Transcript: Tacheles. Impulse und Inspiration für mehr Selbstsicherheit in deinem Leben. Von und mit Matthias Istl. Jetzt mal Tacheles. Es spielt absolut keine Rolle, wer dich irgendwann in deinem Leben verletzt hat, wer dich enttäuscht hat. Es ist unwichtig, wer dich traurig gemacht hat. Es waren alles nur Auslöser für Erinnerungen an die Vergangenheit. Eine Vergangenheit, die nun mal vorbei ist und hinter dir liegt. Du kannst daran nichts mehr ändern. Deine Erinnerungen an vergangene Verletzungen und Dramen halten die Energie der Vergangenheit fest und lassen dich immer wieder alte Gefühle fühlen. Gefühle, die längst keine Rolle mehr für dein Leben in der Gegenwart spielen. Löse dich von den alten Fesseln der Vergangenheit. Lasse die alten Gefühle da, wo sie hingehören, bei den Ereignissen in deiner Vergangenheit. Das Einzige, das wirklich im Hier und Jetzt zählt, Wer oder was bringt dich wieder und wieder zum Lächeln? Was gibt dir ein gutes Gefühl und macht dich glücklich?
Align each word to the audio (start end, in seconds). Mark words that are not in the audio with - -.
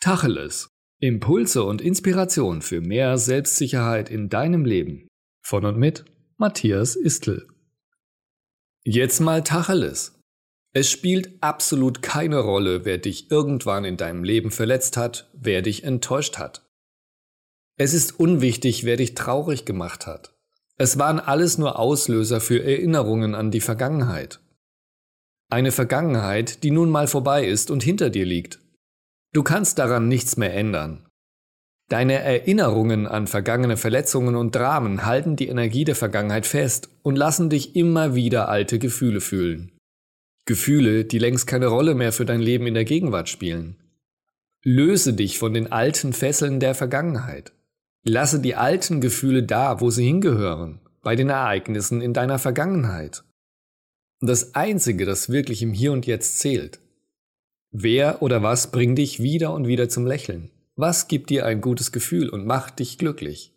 Tacheles. 0.00 0.70
Impulse 1.00 1.64
und 1.64 1.80
Inspiration 1.80 2.62
für 2.62 2.80
mehr 2.80 3.18
Selbstsicherheit 3.18 4.10
in 4.10 4.28
deinem 4.28 4.64
Leben. 4.64 5.08
Von 5.44 5.64
und 5.64 5.76
mit 5.76 6.04
Matthias 6.36 6.94
Istl. 6.94 7.48
Jetzt 8.84 9.18
mal 9.18 9.42
Tacheles. 9.42 10.20
Es 10.72 10.88
spielt 10.88 11.42
absolut 11.42 12.00
keine 12.00 12.38
Rolle, 12.38 12.84
wer 12.84 12.98
dich 12.98 13.32
irgendwann 13.32 13.84
in 13.84 13.96
deinem 13.96 14.22
Leben 14.22 14.52
verletzt 14.52 14.96
hat, 14.96 15.30
wer 15.32 15.62
dich 15.62 15.82
enttäuscht 15.82 16.38
hat. 16.38 16.64
Es 17.76 17.92
ist 17.92 18.20
unwichtig, 18.20 18.84
wer 18.84 18.96
dich 18.96 19.14
traurig 19.14 19.64
gemacht 19.64 20.06
hat. 20.06 20.32
Es 20.76 20.98
waren 21.00 21.18
alles 21.18 21.58
nur 21.58 21.76
Auslöser 21.76 22.40
für 22.40 22.62
Erinnerungen 22.62 23.34
an 23.34 23.50
die 23.50 23.60
Vergangenheit. 23.60 24.38
Eine 25.50 25.72
Vergangenheit, 25.72 26.62
die 26.62 26.70
nun 26.70 26.88
mal 26.88 27.08
vorbei 27.08 27.48
ist 27.48 27.72
und 27.72 27.82
hinter 27.82 28.10
dir 28.10 28.24
liegt. 28.24 28.60
Du 29.32 29.42
kannst 29.42 29.78
daran 29.78 30.08
nichts 30.08 30.36
mehr 30.36 30.54
ändern. 30.54 31.06
Deine 31.88 32.14
Erinnerungen 32.14 33.06
an 33.06 33.26
vergangene 33.26 33.76
Verletzungen 33.76 34.36
und 34.36 34.54
Dramen 34.54 35.06
halten 35.06 35.36
die 35.36 35.48
Energie 35.48 35.84
der 35.84 35.96
Vergangenheit 35.96 36.46
fest 36.46 36.90
und 37.02 37.16
lassen 37.16 37.48
dich 37.48 37.76
immer 37.76 38.14
wieder 38.14 38.48
alte 38.48 38.78
Gefühle 38.78 39.20
fühlen. 39.20 39.72
Gefühle, 40.44 41.04
die 41.04 41.18
längst 41.18 41.46
keine 41.46 41.66
Rolle 41.66 41.94
mehr 41.94 42.12
für 42.12 42.24
dein 42.24 42.40
Leben 42.40 42.66
in 42.66 42.74
der 42.74 42.84
Gegenwart 42.84 43.28
spielen. 43.28 43.76
Löse 44.64 45.14
dich 45.14 45.38
von 45.38 45.54
den 45.54 45.72
alten 45.72 46.12
Fesseln 46.12 46.60
der 46.60 46.74
Vergangenheit. 46.74 47.52
Lasse 48.04 48.40
die 48.40 48.54
alten 48.54 49.00
Gefühle 49.00 49.42
da, 49.42 49.80
wo 49.80 49.90
sie 49.90 50.06
hingehören, 50.06 50.80
bei 51.02 51.16
den 51.16 51.28
Ereignissen 51.30 52.00
in 52.00 52.12
deiner 52.12 52.38
Vergangenheit. 52.38 53.24
Das 54.20 54.54
Einzige, 54.54 55.04
das 55.06 55.30
wirklich 55.30 55.62
im 55.62 55.72
Hier 55.72 55.92
und 55.92 56.06
Jetzt 56.06 56.38
zählt, 56.38 56.80
Wer 57.80 58.22
oder 58.22 58.42
was 58.42 58.72
bringt 58.72 58.98
dich 58.98 59.22
wieder 59.22 59.54
und 59.54 59.68
wieder 59.68 59.88
zum 59.88 60.04
Lächeln? 60.04 60.50
Was 60.74 61.06
gibt 61.06 61.30
dir 61.30 61.46
ein 61.46 61.60
gutes 61.60 61.92
Gefühl 61.92 62.28
und 62.28 62.44
macht 62.44 62.80
dich 62.80 62.98
glücklich? 62.98 63.52